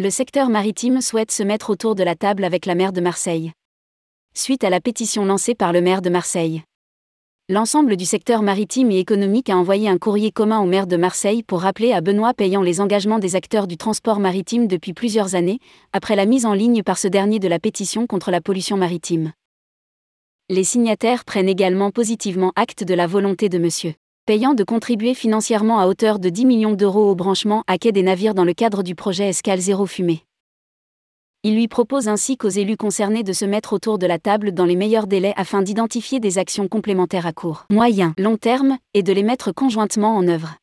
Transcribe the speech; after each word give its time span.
Le 0.00 0.10
secteur 0.10 0.48
maritime 0.48 1.00
souhaite 1.00 1.32
se 1.32 1.42
mettre 1.42 1.70
autour 1.70 1.96
de 1.96 2.04
la 2.04 2.14
table 2.14 2.44
avec 2.44 2.66
la 2.66 2.76
maire 2.76 2.92
de 2.92 3.00
Marseille. 3.00 3.50
Suite 4.32 4.62
à 4.62 4.70
la 4.70 4.80
pétition 4.80 5.24
lancée 5.24 5.56
par 5.56 5.72
le 5.72 5.80
maire 5.80 6.02
de 6.02 6.08
Marseille. 6.08 6.62
L'ensemble 7.48 7.96
du 7.96 8.04
secteur 8.04 8.42
maritime 8.42 8.92
et 8.92 9.00
économique 9.00 9.50
a 9.50 9.56
envoyé 9.56 9.88
un 9.88 9.98
courrier 9.98 10.30
commun 10.30 10.60
au 10.60 10.66
maire 10.66 10.86
de 10.86 10.96
Marseille 10.96 11.42
pour 11.42 11.62
rappeler 11.62 11.92
à 11.92 12.00
Benoît 12.00 12.32
Payant 12.32 12.62
les 12.62 12.80
engagements 12.80 13.18
des 13.18 13.34
acteurs 13.34 13.66
du 13.66 13.76
transport 13.76 14.20
maritime 14.20 14.68
depuis 14.68 14.92
plusieurs 14.92 15.34
années, 15.34 15.58
après 15.92 16.14
la 16.14 16.26
mise 16.26 16.46
en 16.46 16.52
ligne 16.54 16.84
par 16.84 16.96
ce 16.96 17.08
dernier 17.08 17.40
de 17.40 17.48
la 17.48 17.58
pétition 17.58 18.06
contre 18.06 18.30
la 18.30 18.40
pollution 18.40 18.76
maritime. 18.76 19.32
Les 20.48 20.62
signataires 20.62 21.24
prennent 21.24 21.48
également 21.48 21.90
positivement 21.90 22.52
acte 22.54 22.84
de 22.84 22.94
la 22.94 23.08
volonté 23.08 23.48
de 23.48 23.58
M 23.58 23.94
payant 24.28 24.52
de 24.52 24.62
contribuer 24.62 25.14
financièrement 25.14 25.80
à 25.80 25.86
hauteur 25.86 26.18
de 26.18 26.28
10 26.28 26.44
millions 26.44 26.74
d'euros 26.74 27.10
au 27.10 27.14
branchement 27.14 27.64
à 27.66 27.78
quai 27.78 27.92
des 27.92 28.02
navires 28.02 28.34
dans 28.34 28.44
le 28.44 28.52
cadre 28.52 28.82
du 28.82 28.94
projet 28.94 29.30
Escale 29.30 29.58
Zéro 29.58 29.86
Fumée. 29.86 30.22
Il 31.44 31.54
lui 31.54 31.66
propose 31.66 32.08
ainsi 32.08 32.36
qu'aux 32.36 32.50
élus 32.50 32.76
concernés 32.76 33.22
de 33.22 33.32
se 33.32 33.46
mettre 33.46 33.72
autour 33.72 33.96
de 33.96 34.06
la 34.06 34.18
table 34.18 34.52
dans 34.52 34.66
les 34.66 34.76
meilleurs 34.76 35.06
délais 35.06 35.32
afin 35.38 35.62
d'identifier 35.62 36.20
des 36.20 36.36
actions 36.36 36.68
complémentaires 36.68 37.24
à 37.24 37.32
court, 37.32 37.64
moyen, 37.70 38.12
long 38.18 38.36
terme, 38.36 38.76
et 38.92 39.02
de 39.02 39.14
les 39.14 39.22
mettre 39.22 39.50
conjointement 39.50 40.14
en 40.14 40.28
œuvre. 40.28 40.56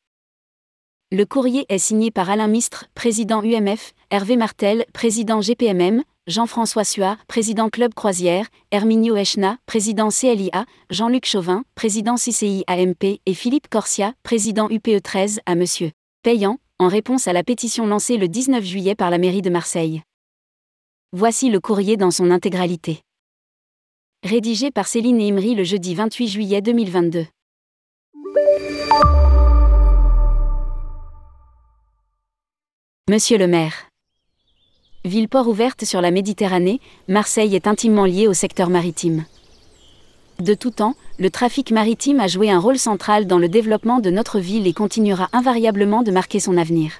Le 1.10 1.24
courrier 1.24 1.66
est 1.68 1.78
signé 1.78 2.12
par 2.12 2.30
Alain 2.30 2.46
Mistre, 2.46 2.84
président 2.94 3.42
UMF, 3.42 3.94
Hervé 4.12 4.36
Martel, 4.36 4.84
président 4.92 5.40
GPMM, 5.40 6.04
Jean-François 6.26 6.82
Suard, 6.82 7.18
président 7.28 7.68
Club 7.70 7.94
Croisière, 7.94 8.48
Herminio 8.72 9.14
Echna, 9.14 9.58
président 9.64 10.08
CLIA, 10.08 10.66
Jean-Luc 10.90 11.24
Chauvin, 11.24 11.62
président 11.76 12.16
CCI 12.16 12.64
AMP 12.66 13.20
et 13.24 13.34
Philippe 13.34 13.68
Corsia, 13.68 14.12
président 14.24 14.68
UPE 14.68 15.00
13 15.00 15.38
à 15.46 15.54
Monsieur 15.54 15.92
Payant, 16.24 16.58
en 16.80 16.88
réponse 16.88 17.28
à 17.28 17.32
la 17.32 17.44
pétition 17.44 17.86
lancée 17.86 18.16
le 18.16 18.26
19 18.26 18.64
juillet 18.64 18.96
par 18.96 19.10
la 19.10 19.18
mairie 19.18 19.40
de 19.40 19.50
Marseille. 19.50 20.02
Voici 21.12 21.48
le 21.48 21.60
courrier 21.60 21.96
dans 21.96 22.10
son 22.10 22.32
intégralité. 22.32 23.02
Rédigé 24.24 24.72
par 24.72 24.88
Céline 24.88 25.20
Imri 25.20 25.54
le 25.54 25.62
jeudi 25.62 25.94
28 25.94 26.26
juillet 26.26 26.60
2022. 26.60 27.26
Monsieur 33.08 33.38
le 33.38 33.46
maire. 33.46 33.86
Ville-port 35.06 35.46
ouverte 35.46 35.84
sur 35.84 36.00
la 36.00 36.10
Méditerranée, 36.10 36.80
Marseille 37.06 37.54
est 37.54 37.68
intimement 37.68 38.06
liée 38.06 38.26
au 38.26 38.32
secteur 38.32 38.68
maritime. 38.68 39.24
De 40.40 40.52
tout 40.52 40.72
temps, 40.72 40.96
le 41.20 41.30
trafic 41.30 41.70
maritime 41.70 42.18
a 42.18 42.26
joué 42.26 42.50
un 42.50 42.58
rôle 42.58 42.76
central 42.76 43.28
dans 43.28 43.38
le 43.38 43.48
développement 43.48 44.00
de 44.00 44.10
notre 44.10 44.40
ville 44.40 44.66
et 44.66 44.72
continuera 44.72 45.28
invariablement 45.32 46.02
de 46.02 46.10
marquer 46.10 46.40
son 46.40 46.56
avenir. 46.56 46.90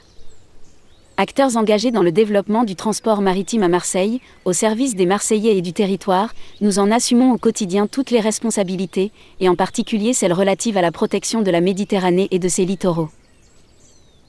Acteurs 1.17 1.57
engagés 1.57 1.91
dans 1.91 2.05
le 2.05 2.13
développement 2.13 2.63
du 2.63 2.77
transport 2.77 3.23
maritime 3.23 3.65
à 3.65 3.69
Marseille, 3.69 4.21
au 4.45 4.53
service 4.53 4.95
des 4.95 5.07
Marseillais 5.07 5.57
et 5.57 5.63
du 5.63 5.73
territoire, 5.73 6.33
nous 6.61 6.79
en 6.79 6.93
assumons 6.93 7.33
au 7.33 7.39
quotidien 7.39 7.89
toutes 7.89 8.13
les 8.13 8.21
responsabilités, 8.21 9.11
et 9.41 9.49
en 9.49 9.57
particulier 9.57 10.13
celles 10.13 10.33
relatives 10.33 10.77
à 10.77 10.83
la 10.83 10.93
protection 10.93 11.43
de 11.43 11.51
la 11.51 11.61
Méditerranée 11.61 12.29
et 12.31 12.39
de 12.39 12.49
ses 12.49 12.67
littoraux. 12.67 13.09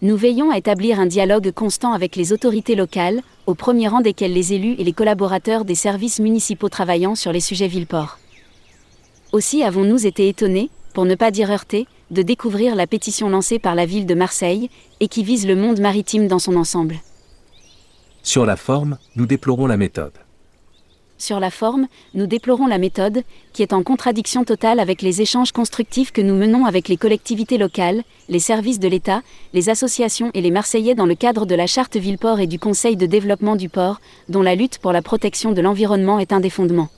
Nous 0.04 0.16
veillons 0.16 0.52
à 0.52 0.58
établir 0.60 1.00
un 1.00 1.08
dialogue 1.08 1.52
constant 1.52 1.92
avec 1.92 2.16
les 2.16 2.32
autorités 2.32 2.76
locales, 2.76 3.22
au 3.48 3.56
premier 3.56 3.88
rang 3.88 4.02
desquelles 4.02 4.34
les 4.34 4.54
élus 4.54 4.76
et 4.78 4.84
les 4.84 4.94
collaborateurs 4.94 5.66
des 5.66 5.74
services 5.74 6.20
municipaux 6.20 6.70
travaillant 6.70 7.16
sur 7.16 7.32
les 7.32 7.40
sujets 7.40 7.68
Villeport. 7.68 8.20
Aussi 9.32 9.64
avons-nous 9.64 10.06
été 10.06 10.28
étonnés, 10.28 10.70
pour 10.94 11.06
ne 11.06 11.16
pas 11.16 11.32
dire 11.32 11.50
heurtés, 11.50 11.88
de 12.12 12.22
découvrir 12.22 12.76
la 12.76 12.86
pétition 12.86 13.28
lancée 13.28 13.58
par 13.58 13.74
la 13.74 13.88
ville 13.88 14.06
de 14.06 14.14
Marseille, 14.14 14.70
et 15.00 15.08
qui 15.08 15.24
vise 15.24 15.48
le 15.48 15.56
monde 15.56 15.80
maritime 15.80 16.28
dans 16.28 16.40
son 16.40 16.58
ensemble. 16.58 16.98
Sur 18.22 18.46
la 18.46 18.56
forme, 18.56 19.00
nous 19.16 19.26
déplorons 19.26 19.66
la 19.66 19.78
méthode. 19.78 20.14
Sur 21.20 21.40
la 21.40 21.50
forme, 21.50 21.88
nous 22.14 22.28
déplorons 22.28 22.68
la 22.68 22.78
méthode, 22.78 23.24
qui 23.52 23.64
est 23.64 23.74
en 23.74 23.82
contradiction 23.82 24.44
totale 24.44 24.80
avec 24.80 25.02
les 25.02 25.22
échanges 25.22 25.52
constructifs 25.52 26.12
que 26.12 26.22
nous 26.22 26.36
menons 26.36 26.66
avec 26.66 26.88
les 26.88 26.98
collectivités 26.98 27.58
locales, 27.58 28.04
les 28.30 28.40
services 28.40 28.80
de 28.80 28.88
l'État, 28.88 29.24
les 29.54 29.70
associations 29.70 30.30
et 30.36 30.42
les 30.42 30.52
Marseillais 30.52 30.94
dans 30.94 31.08
le 31.08 31.16
cadre 31.16 31.48
de 31.48 31.56
la 31.56 31.66
charte 31.66 31.98
Villeport 31.98 32.40
et 32.40 32.46
du 32.46 32.60
Conseil 32.60 32.96
de 32.96 33.08
développement 33.08 33.56
du 33.56 33.68
port, 33.68 34.00
dont 34.30 34.44
la 34.44 34.54
lutte 34.54 34.78
pour 34.78 34.92
la 34.92 35.02
protection 35.02 35.54
de 35.54 35.62
l'environnement 35.62 36.20
est 36.20 36.34
un 36.34 36.40
des 36.40 36.52
fondements. 36.52 36.90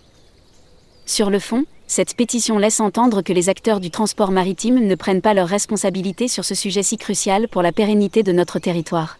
Sur 1.06 1.30
le 1.30 1.40
fond, 1.40 1.63
cette 1.88 2.16
pétition 2.16 2.59
laisse 2.59 2.81
entendre 2.81 3.22
que 3.22 3.34
les 3.34 3.47
acteurs 3.47 3.80
du 3.80 3.90
transport 3.90 4.31
maritime 4.31 4.86
ne 4.86 4.96
prennent 4.96 5.22
pas 5.22 5.34
leurs 5.34 5.47
responsabilités 5.47 6.28
sur 6.28 6.44
ce 6.44 6.56
sujet 6.56 6.84
si 6.84 6.97
crucial 6.97 7.47
pour 7.47 7.62
la 7.62 7.72
pérennité 7.72 8.22
de 8.22 8.34
notre 8.34 8.59
territoire. 8.59 9.18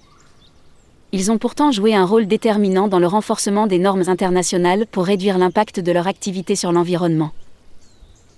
Ils 1.12 1.32
ont 1.32 1.40
pourtant 1.40 1.72
joué 1.72 1.96
un 1.96 2.06
rôle 2.06 2.28
déterminant 2.28 2.88
dans 2.88 3.00
le 3.00 3.08
renforcement 3.08 3.66
des 3.66 3.80
normes 3.80 4.04
internationales 4.08 4.86
pour 4.86 5.06
réduire 5.06 5.40
l'impact 5.40 5.80
de 5.80 5.92
leur 5.92 6.06
activité 6.06 6.56
sur 6.56 6.72
l'environnement. 6.72 7.32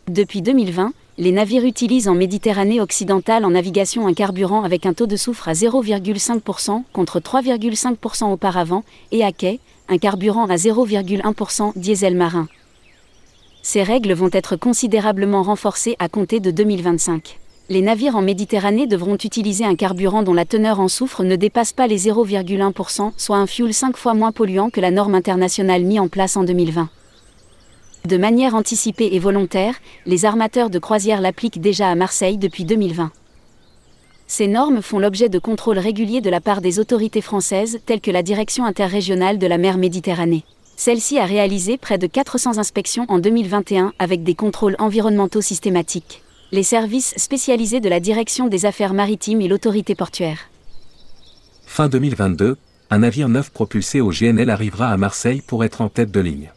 Depuis 0.07 0.41
2020, 0.41 0.93
les 1.17 1.33
navires 1.33 1.65
utilisent 1.65 2.07
en 2.07 2.15
Méditerranée 2.15 2.79
occidentale 2.79 3.43
en 3.43 3.49
navigation 3.49 4.07
un 4.07 4.13
carburant 4.13 4.63
avec 4.63 4.85
un 4.85 4.93
taux 4.93 5.05
de 5.05 5.17
soufre 5.17 5.49
à 5.49 5.53
0,5% 5.53 6.83
contre 6.93 7.19
3,5% 7.19 8.31
auparavant, 8.31 8.85
et 9.11 9.23
à 9.25 9.33
quai, 9.33 9.59
un 9.89 9.97
carburant 9.97 10.45
à 10.45 10.55
0,1% 10.55 11.73
diesel 11.75 12.15
marin. 12.15 12.47
Ces 13.61 13.83
règles 13.83 14.13
vont 14.13 14.29
être 14.31 14.55
considérablement 14.55 15.43
renforcées 15.43 15.97
à 15.99 16.07
compter 16.07 16.39
de 16.39 16.51
2025 16.51 17.37
les 17.69 17.81
navires 17.81 18.15
en 18.15 18.21
Méditerranée 18.21 18.87
devront 18.87 19.15
utiliser 19.15 19.63
un 19.63 19.75
carburant 19.75 20.23
dont 20.23 20.33
la 20.33 20.45
teneur 20.45 20.79
en 20.79 20.87
soufre 20.87 21.23
ne 21.23 21.35
dépasse 21.35 21.73
pas 21.73 21.87
les 21.87 22.07
0,1%, 22.07 23.11
soit 23.15 23.37
un 23.37 23.47
fuel 23.47 23.73
5 23.73 23.95
fois 23.95 24.13
moins 24.13 24.31
polluant 24.31 24.69
que 24.69 24.81
la 24.81 24.91
norme 24.91 25.15
internationale 25.15 25.83
mise 25.83 25.99
en 25.99 26.07
place 26.07 26.35
en 26.35 26.43
2020. 26.43 26.89
De 28.05 28.17
manière 28.17 28.55
anticipée 28.55 29.09
et 29.13 29.19
volontaire, 29.19 29.75
les 30.05 30.25
armateurs 30.25 30.69
de 30.69 30.79
croisière 30.79 31.21
l'appliquent 31.21 31.61
déjà 31.61 31.89
à 31.89 31.95
Marseille 31.95 32.37
depuis 32.37 32.65
2020. 32.65 33.11
Ces 34.27 34.47
normes 34.47 34.81
font 34.81 34.97
l'objet 34.97 35.29
de 35.29 35.39
contrôles 35.39 35.77
réguliers 35.77 36.21
de 36.21 36.29
la 36.29 36.41
part 36.41 36.61
des 36.61 36.79
autorités 36.79 37.21
françaises 37.21 37.79
telles 37.85 38.01
que 38.01 38.11
la 38.11 38.23
Direction 38.23 38.65
interrégionale 38.65 39.37
de 39.37 39.47
la 39.47 39.57
mer 39.57 39.77
Méditerranée. 39.77 40.43
Celle-ci 40.77 41.19
a 41.19 41.25
réalisé 41.25 41.77
près 41.77 41.99
de 41.99 42.07
400 42.07 42.57
inspections 42.57 43.05
en 43.07 43.19
2021 43.19 43.93
avec 43.99 44.23
des 44.23 44.33
contrôles 44.33 44.75
environnementaux 44.79 45.41
systématiques 45.41 46.23
les 46.51 46.63
services 46.63 47.13
spécialisés 47.15 47.79
de 47.79 47.87
la 47.87 48.01
Direction 48.01 48.47
des 48.47 48.65
Affaires 48.65 48.93
maritimes 48.93 49.39
et 49.39 49.47
l'autorité 49.47 49.95
portuaire. 49.95 50.49
Fin 51.65 51.87
2022, 51.87 52.57
un 52.89 52.99
navire 52.99 53.29
neuf 53.29 53.51
propulsé 53.51 54.01
au 54.01 54.09
GNL 54.09 54.49
arrivera 54.49 54.89
à 54.89 54.97
Marseille 54.97 55.41
pour 55.47 55.63
être 55.63 55.79
en 55.79 55.87
tête 55.87 56.11
de 56.11 56.19
ligne. 56.19 56.51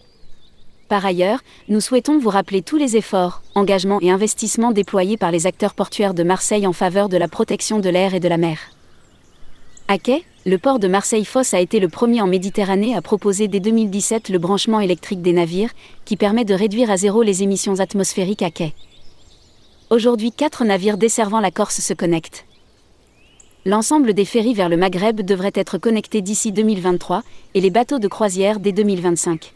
Par 0.88 1.06
ailleurs, 1.06 1.40
nous 1.68 1.80
souhaitons 1.80 2.18
vous 2.18 2.28
rappeler 2.28 2.60
tous 2.60 2.76
les 2.76 2.96
efforts, 2.96 3.42
engagements 3.54 4.00
et 4.00 4.10
investissements 4.10 4.72
déployés 4.72 5.16
par 5.16 5.30
les 5.30 5.46
acteurs 5.46 5.74
portuaires 5.74 6.12
de 6.12 6.24
Marseille 6.24 6.66
en 6.66 6.72
faveur 6.72 7.08
de 7.08 7.16
la 7.16 7.28
protection 7.28 7.78
de 7.78 7.88
l'air 7.88 8.14
et 8.14 8.20
de 8.20 8.28
la 8.28 8.36
mer. 8.36 8.58
À 9.86 9.98
quai, 9.98 10.24
le 10.44 10.58
port 10.58 10.80
de 10.80 10.88
Marseille-Fosse 10.88 11.54
a 11.54 11.60
été 11.60 11.78
le 11.78 11.88
premier 11.88 12.20
en 12.20 12.26
Méditerranée 12.26 12.96
à 12.96 13.00
proposer 13.00 13.46
dès 13.46 13.60
2017 13.60 14.28
le 14.28 14.38
branchement 14.38 14.80
électrique 14.80 15.22
des 15.22 15.32
navires, 15.32 15.70
qui 16.04 16.16
permet 16.16 16.44
de 16.44 16.54
réduire 16.54 16.90
à 16.90 16.96
zéro 16.96 17.22
les 17.22 17.44
émissions 17.44 17.78
atmosphériques 17.78 18.42
à 18.42 18.50
quai. 18.50 18.74
Aujourd'hui, 19.94 20.32
quatre 20.32 20.64
navires 20.64 20.98
desservant 20.98 21.38
la 21.38 21.52
Corse 21.52 21.78
se 21.78 21.94
connectent. 21.94 22.46
L'ensemble 23.64 24.12
des 24.12 24.24
ferries 24.24 24.52
vers 24.52 24.68
le 24.68 24.76
Maghreb 24.76 25.20
devrait 25.20 25.52
être 25.54 25.78
connectés 25.78 26.20
d'ici 26.20 26.50
2023 26.50 27.22
et 27.54 27.60
les 27.60 27.70
bateaux 27.70 28.00
de 28.00 28.08
croisière 28.08 28.58
dès 28.58 28.72
2025. 28.72 29.52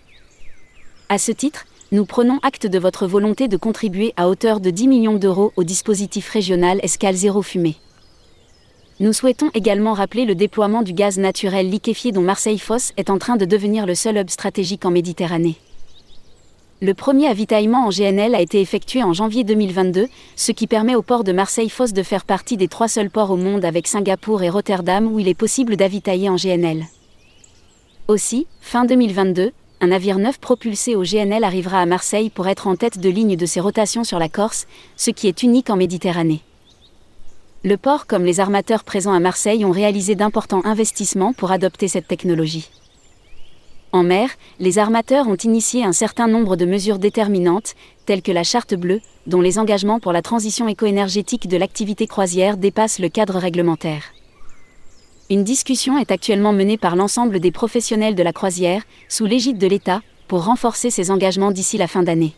À 1.08 1.18
ce 1.18 1.32
titre, 1.32 1.66
nous 1.90 2.06
prenons 2.06 2.38
acte 2.44 2.68
de 2.68 2.78
votre 2.78 3.08
volonté 3.08 3.48
de 3.48 3.56
contribuer 3.56 4.14
à 4.16 4.28
hauteur 4.28 4.60
de 4.60 4.70
10 4.70 4.86
millions 4.86 5.16
d'euros 5.16 5.52
au 5.56 5.64
dispositif 5.64 6.30
régional 6.30 6.78
Escale 6.84 7.16
Zéro 7.16 7.42
Fumée. 7.42 7.74
Nous 9.00 9.12
souhaitons 9.12 9.50
également 9.54 9.92
rappeler 9.92 10.24
le 10.24 10.36
déploiement 10.36 10.82
du 10.82 10.92
gaz 10.92 11.18
naturel 11.18 11.68
liquéfié 11.68 12.12
dont 12.12 12.22
Marseille-Fosse 12.22 12.92
est 12.96 13.10
en 13.10 13.18
train 13.18 13.34
de 13.34 13.44
devenir 13.44 13.86
le 13.86 13.96
seul 13.96 14.16
hub 14.16 14.30
stratégique 14.30 14.84
en 14.84 14.92
Méditerranée. 14.92 15.56
Le 16.80 16.94
premier 16.94 17.26
avitaillement 17.26 17.86
en 17.86 17.90
GNL 17.90 18.36
a 18.36 18.40
été 18.40 18.60
effectué 18.60 19.02
en 19.02 19.12
janvier 19.12 19.42
2022, 19.42 20.06
ce 20.36 20.52
qui 20.52 20.68
permet 20.68 20.94
au 20.94 21.02
port 21.02 21.24
de 21.24 21.32
Marseille-Fosse 21.32 21.92
de 21.92 22.04
faire 22.04 22.24
partie 22.24 22.56
des 22.56 22.68
trois 22.68 22.86
seuls 22.86 23.10
ports 23.10 23.32
au 23.32 23.36
monde 23.36 23.64
avec 23.64 23.88
Singapour 23.88 24.44
et 24.44 24.48
Rotterdam 24.48 25.12
où 25.12 25.18
il 25.18 25.26
est 25.26 25.34
possible 25.34 25.74
d'avitailler 25.76 26.28
en 26.28 26.36
GNL. 26.36 26.84
Aussi, 28.06 28.46
fin 28.60 28.84
2022, 28.84 29.50
un 29.80 29.86
navire 29.88 30.20
neuf 30.20 30.38
propulsé 30.38 30.94
au 30.94 31.02
GNL 31.02 31.42
arrivera 31.42 31.80
à 31.80 31.86
Marseille 31.86 32.30
pour 32.30 32.46
être 32.46 32.68
en 32.68 32.76
tête 32.76 33.00
de 33.00 33.08
ligne 33.08 33.34
de 33.34 33.46
ses 33.46 33.58
rotations 33.58 34.04
sur 34.04 34.20
la 34.20 34.28
Corse, 34.28 34.68
ce 34.96 35.10
qui 35.10 35.26
est 35.26 35.42
unique 35.42 35.70
en 35.70 35.76
Méditerranée. 35.76 36.42
Le 37.64 37.76
port 37.76 38.06
comme 38.06 38.24
les 38.24 38.38
armateurs 38.38 38.84
présents 38.84 39.14
à 39.14 39.20
Marseille 39.20 39.64
ont 39.64 39.72
réalisé 39.72 40.14
d'importants 40.14 40.64
investissements 40.64 41.32
pour 41.32 41.50
adopter 41.50 41.88
cette 41.88 42.06
technologie. 42.06 42.70
En 43.92 44.02
mer, 44.02 44.30
les 44.60 44.78
armateurs 44.78 45.28
ont 45.28 45.36
initié 45.36 45.82
un 45.82 45.92
certain 45.92 46.28
nombre 46.28 46.56
de 46.56 46.66
mesures 46.66 46.98
déterminantes, 46.98 47.74
telles 48.04 48.20
que 48.20 48.32
la 48.32 48.44
charte 48.44 48.74
bleue, 48.74 49.00
dont 49.26 49.40
les 49.40 49.58
engagements 49.58 49.98
pour 49.98 50.12
la 50.12 50.20
transition 50.20 50.68
éco-énergétique 50.68 51.48
de 51.48 51.56
l'activité 51.56 52.06
croisière 52.06 52.58
dépassent 52.58 52.98
le 52.98 53.08
cadre 53.08 53.38
réglementaire. 53.38 54.12
Une 55.30 55.42
discussion 55.44 55.98
est 55.98 56.10
actuellement 56.10 56.52
menée 56.52 56.76
par 56.76 56.96
l'ensemble 56.96 57.40
des 57.40 57.50
professionnels 57.50 58.14
de 58.14 58.22
la 58.22 58.32
croisière, 58.32 58.82
sous 59.08 59.24
l'égide 59.24 59.58
de 59.58 59.66
l'État, 59.66 60.02
pour 60.26 60.44
renforcer 60.44 60.90
ses 60.90 61.10
engagements 61.10 61.50
d'ici 61.50 61.78
la 61.78 61.86
fin 61.86 62.02
d'année. 62.02 62.34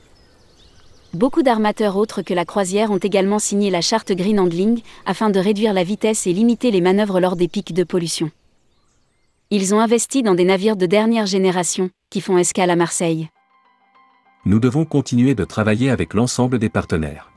Beaucoup 1.15 1.43
d'armateurs 1.43 1.97
autres 1.97 2.23
que 2.23 2.35
la 2.35 2.45
croisière 2.45 2.93
ont 2.93 2.99
également 2.99 3.41
signé 3.41 3.71
la 3.71 3.81
charte 3.81 4.13
Green 4.13 4.39
Handling 4.39 4.81
afin 5.05 5.31
de 5.31 5.41
réduire 5.41 5.73
la 5.73 5.83
vitesse 5.83 6.29
et 6.29 6.33
limiter 6.33 6.71
les 6.71 6.81
manœuvres 6.81 7.19
lors 7.19 7.35
des 7.35 7.49
pics 7.49 7.75
de 7.75 7.83
pollution. 7.83 8.31
Ils 9.53 9.75
ont 9.75 9.81
investi 9.81 10.23
dans 10.23 10.37
des 10.37 10.45
navires 10.45 10.77
de 10.77 10.87
dernière 10.87 11.27
génération, 11.27 11.91
qui 12.09 12.21
font 12.21 12.39
escale 12.39 12.71
à 12.71 12.77
Marseille. 12.77 13.31
Nous 14.45 14.61
devons 14.61 14.85
continuer 14.85 15.35
de 15.35 15.45
travailler 15.45 15.91
avec 15.91 16.15
l'ensemble 16.15 16.61
des 16.61 16.69
partenaires. 16.69 17.33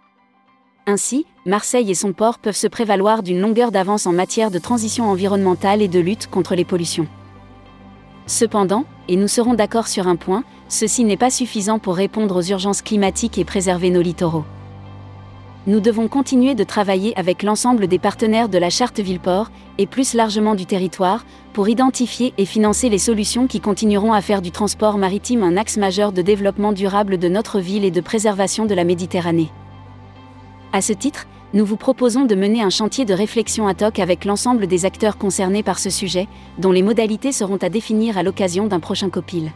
Ainsi, 0.86 1.26
Marseille 1.48 1.90
et 1.90 1.96
son 1.96 2.14
port 2.14 2.38
peuvent 2.38 2.56
se 2.56 2.68
prévaloir 2.68 3.24
d'une 3.24 3.40
longueur 3.40 3.72
d'avance 3.72 4.06
en 4.06 4.14
matière 4.14 4.52
de 4.52 4.60
transition 4.60 5.06
environnementale 5.06 5.82
et 5.82 5.88
de 5.88 6.00
lutte 6.00 6.30
contre 6.30 6.54
les 6.54 6.66
pollutions. 6.66 7.08
Cependant, 8.28 8.86
et 9.08 9.16
nous 9.16 9.28
serons 9.28 9.56
d'accord 9.56 9.88
sur 9.88 10.08
un 10.08 10.16
point, 10.16 10.44
ceci 10.70 11.06
n'est 11.06 11.18
pas 11.18 11.32
suffisant 11.32 11.80
pour 11.80 11.96
répondre 11.96 12.36
aux 12.36 12.44
urgences 12.44 12.84
climatiques 12.84 13.40
et 13.40 13.44
préserver 13.44 13.90
nos 13.90 14.04
littoraux. 14.04 14.46
Nous 15.66 15.80
devons 15.80 16.10
continuer 16.10 16.56
de 16.56 16.66
travailler 16.66 17.18
avec 17.18 17.42
l'ensemble 17.42 17.88
des 17.88 17.98
partenaires 17.98 18.50
de 18.50 18.58
la 18.58 18.70
charte 18.70 19.00
Villeport, 19.00 19.50
et 19.78 19.88
plus 19.88 20.14
largement 20.14 20.56
du 20.56 20.66
territoire, 20.66 21.26
pour 21.54 21.70
identifier 21.70 22.34
et 22.38 22.44
financer 22.44 22.90
les 22.90 22.98
solutions 22.98 23.48
qui 23.48 23.62
continueront 23.62 24.12
à 24.12 24.20
faire 24.20 24.42
du 24.42 24.52
transport 24.52 24.98
maritime 24.98 25.42
un 25.42 25.56
axe 25.56 25.78
majeur 25.78 26.12
de 26.12 26.22
développement 26.22 26.74
durable 26.74 27.18
de 27.18 27.30
notre 27.30 27.62
ville 27.62 27.86
et 27.86 27.92
de 27.92 28.02
préservation 28.02 28.66
de 28.66 28.76
la 28.76 28.84
Méditerranée. 28.84 29.52
À 30.74 30.82
ce 30.82 30.92
titre, 30.92 31.28
nous 31.54 31.66
vous 31.66 31.78
proposons 31.78 32.26
de 32.26 32.36
mener 32.36 32.62
un 32.62 32.70
chantier 32.70 33.06
de 33.06 33.14
réflexion 33.14 33.66
ad 33.66 33.82
hoc 33.84 34.00
avec 34.00 34.26
l'ensemble 34.26 34.68
des 34.68 34.84
acteurs 34.84 35.18
concernés 35.18 35.64
par 35.64 35.80
ce 35.80 35.90
sujet, 35.90 36.28
dont 36.58 36.74
les 36.74 36.84
modalités 36.84 37.32
seront 37.32 37.58
à 37.62 37.70
définir 37.70 38.18
à 38.18 38.24
l'occasion 38.24 38.68
d'un 38.68 38.82
prochain 38.82 39.10
COPIL. 39.10 39.54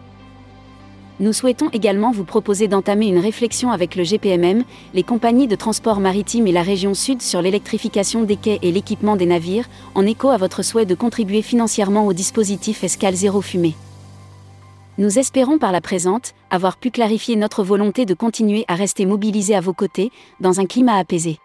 Nous 1.19 1.33
souhaitons 1.33 1.69
également 1.73 2.11
vous 2.11 2.25
proposer 2.25 2.67
d'entamer 2.67 3.07
une 3.07 3.17
réflexion 3.17 3.71
avec 3.71 3.95
le 3.95 4.03
GPMM, 4.03 4.63
les 4.93 5.01
compagnies 5.01 5.47
de 5.47 5.55
transport 5.55 5.99
maritime 5.99 6.45
et 6.45 6.51
la 6.51 6.61
région 6.61 6.93
sud 6.93 7.23
sur 7.23 7.41
l'électrification 7.41 8.23
des 8.23 8.35
quais 8.35 8.59
et 8.61 8.71
l'équipement 8.71 9.15
des 9.15 9.25
navires, 9.25 9.67
en 9.95 10.05
écho 10.05 10.29
à 10.29 10.37
votre 10.37 10.61
souhait 10.61 10.85
de 10.85 10.93
contribuer 10.93 11.41
financièrement 11.41 12.05
au 12.05 12.13
dispositif 12.13 12.83
Escale 12.83 13.15
Zéro 13.15 13.41
Fumée. 13.41 13.73
Nous 14.99 15.17
espérons 15.17 15.57
par 15.57 15.71
la 15.71 15.81
présente 15.81 16.33
avoir 16.51 16.77
pu 16.77 16.91
clarifier 16.91 17.35
notre 17.35 17.63
volonté 17.63 18.05
de 18.05 18.13
continuer 18.13 18.63
à 18.67 18.75
rester 18.75 19.07
mobilisés 19.07 19.55
à 19.55 19.61
vos 19.61 19.73
côtés, 19.73 20.11
dans 20.39 20.59
un 20.59 20.65
climat 20.67 20.97
apaisé. 20.97 21.39